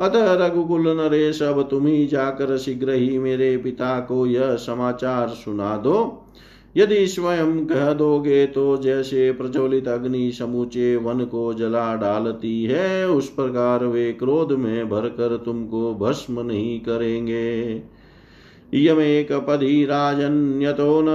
अतः 0.01 0.47
रघुकुल 0.47 0.89
नरेश, 0.89 1.43
अब 1.43 1.63
तुम 1.63 1.87
ही 1.87 2.07
जाकर 2.07 2.59
शीघ्र 2.59 2.91
ही 2.91 3.19
मेरे 3.19 3.57
पिता 3.57 4.01
को 4.01 4.27
यह 4.27 4.55
समाचार 4.57 5.29
सुना 5.29 5.77
दो। 5.77 6.23
यदि 6.77 7.07
स्वयं 7.07 7.67
कह 7.67 7.93
दोगे 7.93 8.47
तो 8.47 8.77
जैसे 8.77 9.33
प्रज्वलित 9.33 9.89
अग्नि 9.89 10.33
समूचे 10.33 10.97
वन 10.97 11.25
को 11.25 11.55
जला 11.55 11.95
डालती 11.95 12.65
है, 12.65 13.11
उस 13.11 13.29
प्रकार 13.29 13.85
वे 13.85 14.13
क्रोध 14.13 14.53
में 14.53 14.89
भरकर 14.89 15.37
तुमको 15.37 15.95
भस्म 15.95 16.41
नहीं 16.41 16.81
करेंगे। 16.81 17.83
इयमेकपदी 18.75 19.85
राजन्यतो 19.85 21.01
न 21.03 21.07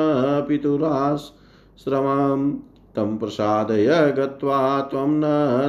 पितुरास 0.48 1.34
पितुराश्रमम् 1.80 2.52
तं 2.96 3.18
प्रसादय 3.18 4.14
गत्वा 4.18 4.82
त्वं 4.82 5.08
न 5.08 5.22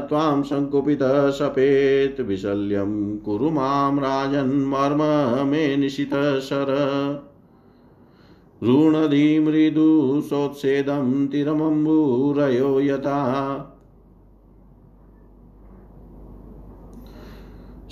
त्वां 0.08 0.42
सङ्कुपितः 0.42 1.30
सपेत् 1.30 2.20
विशल्यं 2.20 3.18
कुरु 3.18 3.50
माँ 3.50 3.96
राजन्मर्म 3.96 5.02
मे 5.48 5.76
निशितः 5.76 6.38
शर। 6.40 6.72
सोत्सेदं 10.20 11.28
तिरमम्बूरयो 11.28 12.80
यथा। 12.80 13.71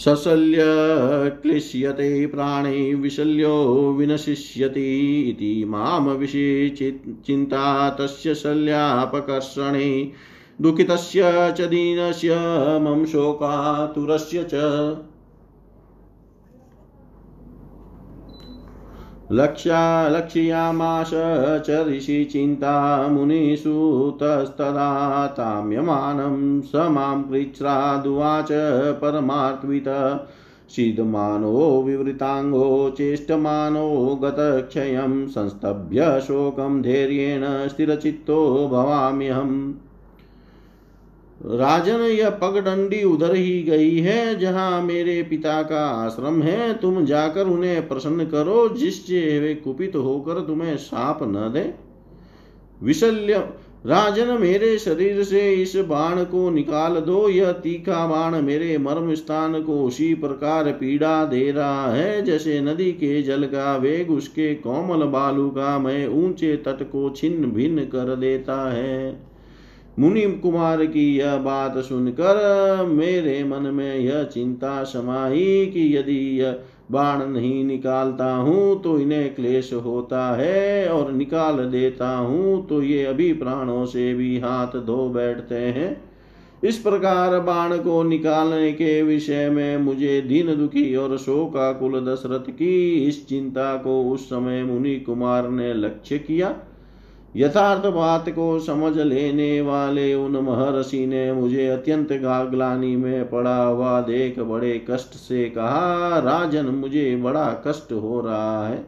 सशल्य 0.04 0.58
क्लिश्यते 1.42 2.26
प्राणे 2.26 2.94
विशल्यो 2.94 3.54
विनशिष्यति 3.98 5.20
इति 5.30 5.64
माम 5.64 6.08
विषये 6.08 6.70
चिन्ता 7.26 7.90
तस्य 7.90 8.34
शल्यापकर्षणे। 8.34 10.12
दुःखितस्य 10.60 11.22
च 11.58 11.60
दीनस्य 11.60 12.36
मम 12.82 13.04
शोकातुरस्य 13.04 14.46
च। 14.54 14.54
लक्ष्या 19.32 20.08
लक्ष्यामाश 20.08 21.10
च 21.66 21.84
ऋषिचिन्ता 21.88 23.08
मुनिसुतस्तदा 23.08 25.26
ताम्यमानं 25.26 26.60
स 26.60 26.70
माँ 26.74 27.22
कृच्छ्रादुवाच 27.22 28.48
परमार्थित 29.00 29.84
सीदमानो 30.68 31.82
विवृताङ्गो 31.82 32.90
चेष्टमानो 32.90 34.20
गतक्षयं 34.22 35.28
संस्तभ्य 35.28 36.20
शोकं 36.20 36.82
धैर्येण 36.82 37.68
स्थिरचित्तो 37.68 38.68
भवाम्यहम्। 38.68 39.72
राजन, 41.46 42.00
यह 42.00 42.31
पगडंडी 42.31 43.05
उधर 43.05 43.35
ही 43.35 43.62
गई 43.62 43.98
है, 43.98 44.38
जहाँ 44.38 44.83
मेरे 44.83 45.22
पिता 45.22 45.62
का 45.62 45.87
आश्रम 45.87 46.42
है। 46.42 46.74
तुम 46.74 47.05
जाकर 47.05 47.46
उन्हें 47.46 47.88
प्रसन्न 47.88 48.24
करो, 48.24 48.68
जिससे 48.68 49.38
वे 49.40 49.55
कुपित 49.55 49.96
होकर 49.96 50.40
तुम्हें 50.40 50.76
साप 50.76 51.18
न 51.22 51.50
दे। 51.55 51.74
विशल्य, 52.83 53.48
राजन, 53.87 54.40
मेरे 54.40 54.79
शरीर 54.79 55.22
से 55.24 55.53
इस 55.53 55.76
बाण 55.76 56.24
को 56.24 56.50
निकाल 56.50 56.94
दो। 56.94 57.29
यह 57.29 57.53
तीखा 57.53 58.07
बाण 58.07 58.40
मेरे 58.42 58.79
मर्म 58.79 59.14
स्थान 59.14 59.62
को 59.62 59.85
उसी 59.85 60.14
प्रकार 60.14 60.64
पीड़ा 60.64 61.24
दे 61.24 61.50
रहा 61.50 61.92
है, 61.92 62.22
जैसे 62.22 62.61
नदी 62.61 62.92
के 62.92 63.22
जल 63.22 63.44
का 63.44 63.76
वेग 63.76 64.11
उसके 64.11 64.55
कोमल 64.55 65.07
बालू 65.07 65.48
का 65.48 65.79
मैं 65.79 66.09
ऊँचे 66.09 66.57
तट 66.57 66.83
को 66.83 67.11
छिन्न 67.11 67.50
भिन्न 67.50 67.85
कर 67.85 68.16
देता 68.16 68.72
है। 68.72 69.29
मुनि 70.00 70.20
कुमार 70.42 70.84
की 70.86 71.04
यह 71.16 71.36
बात 71.36 71.76
सुनकर 71.78 72.84
मेरे 72.88 73.42
मन 73.44 73.62
में 73.74 73.96
यह 73.96 74.22
चिंता 74.24 74.82
समाई 74.84 75.66
कि 75.66 75.96
यदि 75.96 76.18
यह 76.40 76.58
बाण 76.90 77.24
नहीं 77.26 77.64
निकालता 77.64 78.32
हूँ 78.34 78.82
तो 78.82 78.98
इन्हें 78.98 79.34
क्लेश 79.34 79.72
होता 79.74 80.36
है 80.36 80.88
और 80.88 81.12
निकाल 81.12 81.56
देता 81.66 82.08
हूँ 82.08 82.66
तो 82.66 82.82
ये 82.82 83.04
अभी 83.04 83.32
प्राणों 83.32 83.84
से 83.86 84.14
भी 84.14 84.38
हाथ 84.38 84.80
धो 84.86 85.08
बैठते 85.08 85.54
हैं। 85.54 85.90
इस 86.64 86.78
प्रकार 86.78 87.38
बाण 87.40 87.76
को 87.78 88.02
निकालने 88.02 88.72
के 88.72 89.02
विषय 89.02 89.48
में 89.50 89.76
मुझे 89.78 90.20
दीन 90.20 90.54
दुखी 90.56 90.94
और 90.96 91.16
शोकाकुल 91.18 92.00
दशरथ 92.06 92.50
की 92.50 92.94
इस 93.08 93.26
चिंता 93.28 93.74
को 93.76 94.02
उस 94.04 94.26
समय 94.26 94.62
मुनि 94.64 94.96
कुमार 94.96 95.48
ने 95.50 95.72
लक्ष्य 95.74 96.18
किया। 96.18 96.54
यथार्थ 97.36 97.86
बात 97.86 98.28
को 98.28 98.58
समझ 98.58 98.98
लेने 98.98 99.60
वाले 99.60 100.14
उन 100.14 100.32
महर्षि 100.32 101.06
ने 101.06 101.32
मुझे 101.32 101.68
अत्यंत 101.68 102.12
गागलानी 102.12 102.96
में 102.96 103.30
पड़ा 103.30 103.62
हुआ 103.62 104.00
देख 104.00 104.38
बड़े 104.38 104.86
कष्ट 104.90 105.08
से 105.08 105.44
कहा, 105.44 106.18
राजन, 106.18 106.66
मुझे 106.66 107.16
बड़ा 107.16 107.62
कष्ट 107.66 107.92
हो 107.92 108.20
रहा 108.20 108.68
है। 108.68 108.86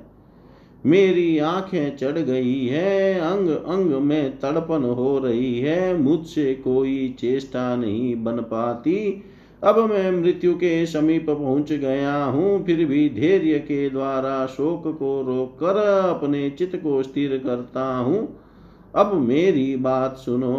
मेरी 0.87 1.39
आँखें 1.39 1.97
चढ़ 1.97 2.19
गई 2.19 2.67
है, 2.67 3.21
अंग 3.21 3.49
अंग 3.49 3.93
में 3.93 4.41
तड़पन 4.41 4.83
हो 4.83 5.19
रही 5.19 5.61
है, 5.61 5.97
मुझसे 5.97 6.55
कोई 6.55 7.17
चेष्टा 7.19 7.77
नहीं 7.77 8.25
बन 8.25 8.37
पाती। 8.37 9.25
अब 9.65 9.79
मैं 9.79 10.11
मृत्यु 10.11 10.55
के 10.55 10.87
समीप 10.87 11.31
पहुँच 11.31 11.73
गया 11.73 12.25
हूँ, 12.25 12.65
फिर 12.65 12.87
भी 12.87 13.09
धैर्य 13.09 13.59
के 13.59 13.91
द्वारा 13.91 14.47
शोक 14.47 14.99
को 14.99 15.23
रोक 15.23 15.55
कर 15.55 16.11
अपने 16.11 16.51
चित्त 16.51 16.77
को 16.77 17.03
स्थिर 17.03 17.43
करता 17.47 17.97
हूँ। 17.97 18.39
अब 18.95 19.15
मेरी 19.15 19.77
बात 19.77 20.17
सुनो। 20.17 20.55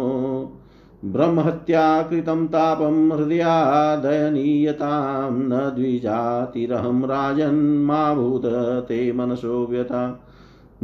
ब्रह्महत्या 1.04 2.02
कृतं 2.02 2.46
तापं 2.46 3.18
हृदयादयनीयतां 3.18 5.32
न 5.32 5.72
द्विजातिरहं 5.76 7.02
राजन् 7.02 7.84
मा 7.84 8.14
भूत 8.14 8.42
ते 8.88 9.12
मनसो 9.12 9.66
व्यथा। 9.66 10.26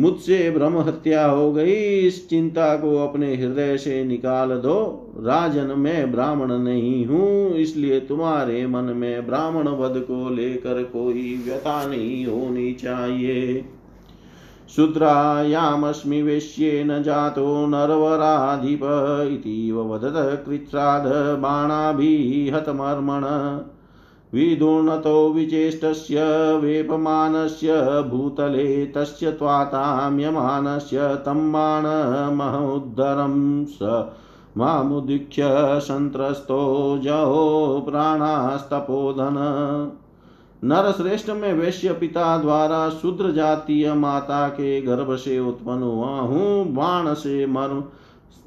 मुझसे 0.00 0.50
ब्रह्म 0.50 0.78
हत्या 0.78 1.24
हो 1.26 1.52
गई। 1.52 1.72
इस 1.98 2.28
चिंता 2.28 2.76
को 2.76 2.96
अपने 2.98 3.34
हृदय 3.36 3.76
से 3.76 4.04
निकाल 4.04 4.50
दो। 4.50 4.76
राजन, 5.18 5.74
मैं 5.78 6.12
ब्राह्मण 6.12 6.52
नहीं 6.52 7.06
हूँ, 7.06 7.54
इसलिए 7.54 8.00
तुम्हारे 8.00 8.66
मन 8.66 8.84
में 8.96 9.26
ब्राह्मण 9.26 9.68
वध 9.68 10.00
को 10.00 10.30
लेकर 10.30 10.82
कोई 10.82 11.42
व्यथा 11.44 11.84
नहीं 11.86 12.26
होनी 12.26 12.72
चाहिए। 12.72 13.64
शूद्रायामस्मि 14.76 16.22
वेश्येन 16.22 17.02
जातो 17.02 17.66
नरवराधिप 17.66 18.80
इतीव 19.32 19.80
वदत 19.82 20.44
कृच्छ्राद 20.46 21.06
बाणाभिहतमर्मण। 21.38 23.22
विदुर्नतो 24.34 25.28
विचेष्टस्य, 25.28 26.22
वेपमानस्य, 26.56 28.02
भूतले 28.02 28.86
तस्य 28.86 29.30
त्वाताम्यमानस्य, 29.30 31.14
तं 31.14 31.52
बाणमहोद्धरं 31.52 33.64
स 33.64 34.08
मामुदीक्ष्य 34.56 35.80
सन्त्रस्तो 35.80 36.98
जहो 36.98 37.84
प्राणास्तपोधन। 37.88 39.36
नरश्रेष्ठ 40.64 41.30
में 41.30 41.54
वैश्य 41.54 41.92
पिता 41.92 42.38
द्वारा 42.38 42.88
शूद्र 42.88 43.32
जातीय 43.32 43.92
माता 43.92 44.48
के 44.48 44.80
गर्भ 44.80 45.16
से 45.16 45.38
उत्पन्न 45.38 45.82
हुआ 45.82 46.06
हूँ, 46.06 46.74
बाण 46.74 47.14
से 47.14 47.46
मर्म 47.46 47.84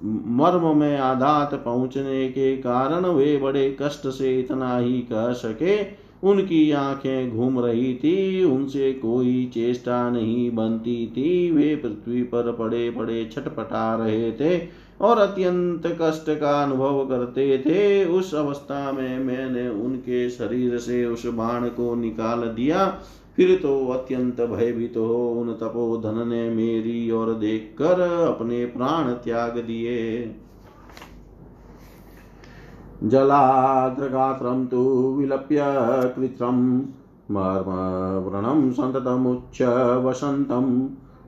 मर्म 0.06 0.78
में 0.78 0.98
आघात 0.98 1.54
पहुँचने 1.54 2.28
के 2.28 2.58
कारण 2.58 3.06
वे 3.06 3.38
बड़े 3.38 3.78
कष्ट 3.82 4.08
से 4.08 4.40
इतना 4.40 4.78
ही 4.78 5.00
कह 5.00 5.32
सके। 5.34 6.04
उनकी 6.24 6.72
आँखें 6.72 7.32
घूम 7.32 7.60
रही 7.60 7.94
थी, 7.94 8.44
उनसे 8.44 8.94
कोई 8.94 9.52
चेष्टा 9.54 10.10
नहीं 10.10 10.56
बनती 10.56 11.08
थी। 11.08 11.52
वे 11.52 11.76
पृथ्वी 11.76 12.24
पर 12.24 12.52
पड़े 12.52 12.90
पड़े 12.90 13.30
छटपटा 13.34 13.96
रहे 13.96 14.32
थे 14.32 14.68
और 15.02 15.18
अत्यंत 15.18 15.98
कष्ट 16.02 16.30
का 16.30 16.64
अनुभव 16.64 17.06
करते 17.06 17.58
थे। 17.58 18.06
उस 18.06 18.36
अवस्था 18.36 18.92
में 18.92 19.20
मैंने 19.20 19.70
उनके 19.70 20.30
शरीर 20.30 20.78
से 20.78 21.06
उस 21.06 21.26
बाण 21.26 21.68
को 21.68 21.96
निकाल 21.96 22.40
दिया। 22.40 23.00
फिर 23.38 23.60
तो 23.62 23.88
अत्यंत 23.88 24.42
भयभीत 24.42 24.94
हो 24.98 25.32
उन 25.32 25.54
तपोधन 25.54 26.28
ने 26.28 26.50
मेरी 26.50 27.12
ओर 27.12 27.34
देखकर 27.34 28.00
अपने 28.02 28.66
प्राण 28.66 29.12
त्याग 29.12 29.58
दिए। 29.58 30.36
जलाद्रगात्रं 33.04 34.66
तु 34.66 34.78
विलप्य 35.20 35.62
कृत्रं, 36.16 36.80
मर्मव्रणं 37.32 38.72
सन्ततमुच्च 38.72 39.62
वसन्तम् 40.06 40.88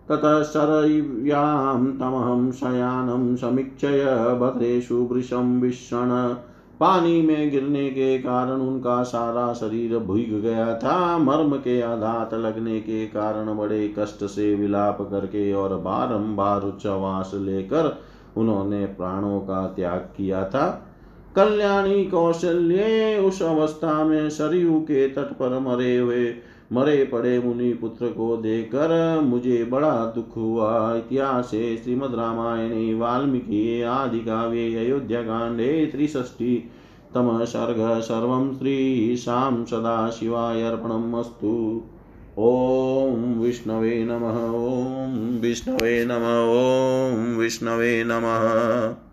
ततः 0.10 0.44
शरव्यां 0.44 1.86
तमहं 1.86 2.52
शयानं 2.52 3.36
समीक्षय 3.36 4.06
भद्रेषु 4.42 4.96
वृषं 4.96 5.62
विषण 5.62 6.36
पानी 6.80 7.22
में 7.22 7.52
गिरने 7.52 7.90
के 7.90 8.18
कारण 8.18 8.62
उनका 8.62 9.04
सारा 9.04 9.54
शरीर 9.54 9.98
भीग 9.98 10.42
गया 10.42 10.74
था। 10.76 11.18
मर्म 11.18 11.56
के 11.58 11.82
आघात 11.82 12.34
लगने 12.34 12.80
के 12.80 13.06
कारण 13.06 13.58
बड़े 13.58 13.94
कष्ट 14.00 14.24
से 14.24 14.56
विलाप 14.56 15.02
करके 15.02 15.54
और 15.54 15.76
बारंबार 15.78 16.62
उच्चवास 16.62 17.32
लेकर 17.36 17.98
उन्होंने 18.38 18.86
प्राणों 18.86 19.40
का 19.40 19.68
त्याग 19.68 20.00
किया 20.18 20.44
था। 20.44 20.68
कल्याणी 21.36 22.06
कौशल्य 22.06 23.18
उस 23.20 23.42
अवस्था 23.42 24.04
में 24.04 24.30
सरयू 24.30 24.80
के 24.80 25.08
तट 25.08 25.34
पर 25.34 25.60
मरे 25.60 25.98
हुए 25.98 26.26
मरे 26.74 27.04
पड़े 27.04 27.40
मुनि 27.40 27.74
पुत्र 27.74 28.08
को 28.08 28.38
देखकर 28.38 29.20
मुझे 29.22 29.64
बड़ा 29.64 30.06
दुख 30.06 30.38
हुआ। 30.38 30.96
इतिहास 30.96 31.50
श्रीमद 31.50 32.16
रामायणे, 32.16 32.94
वाल्मीकि, 32.94 33.82
आदि 33.82 34.20
काव्ये, 34.20 34.86
अयोध्या 34.86 35.22
कांडे 35.22 35.86
त्रिष्ठी 35.86 36.70
तम 37.16 37.46
सर्ग 37.46 38.02
सर्व 38.02 38.54
श्रीशां 38.54 39.66
सदाशिवाय 39.66 40.62
अर्पणमस्तु 40.62 41.84
ॐ 42.40 43.40
विष्णवे 43.40 44.06
नमः, 44.10 44.50
ॐ 44.50 45.42
विष्णवे 45.42 46.06
नमः, 46.06 46.42
ॐ 46.46 47.38
विष्णवे 47.38 48.04
नमः। 48.04 49.05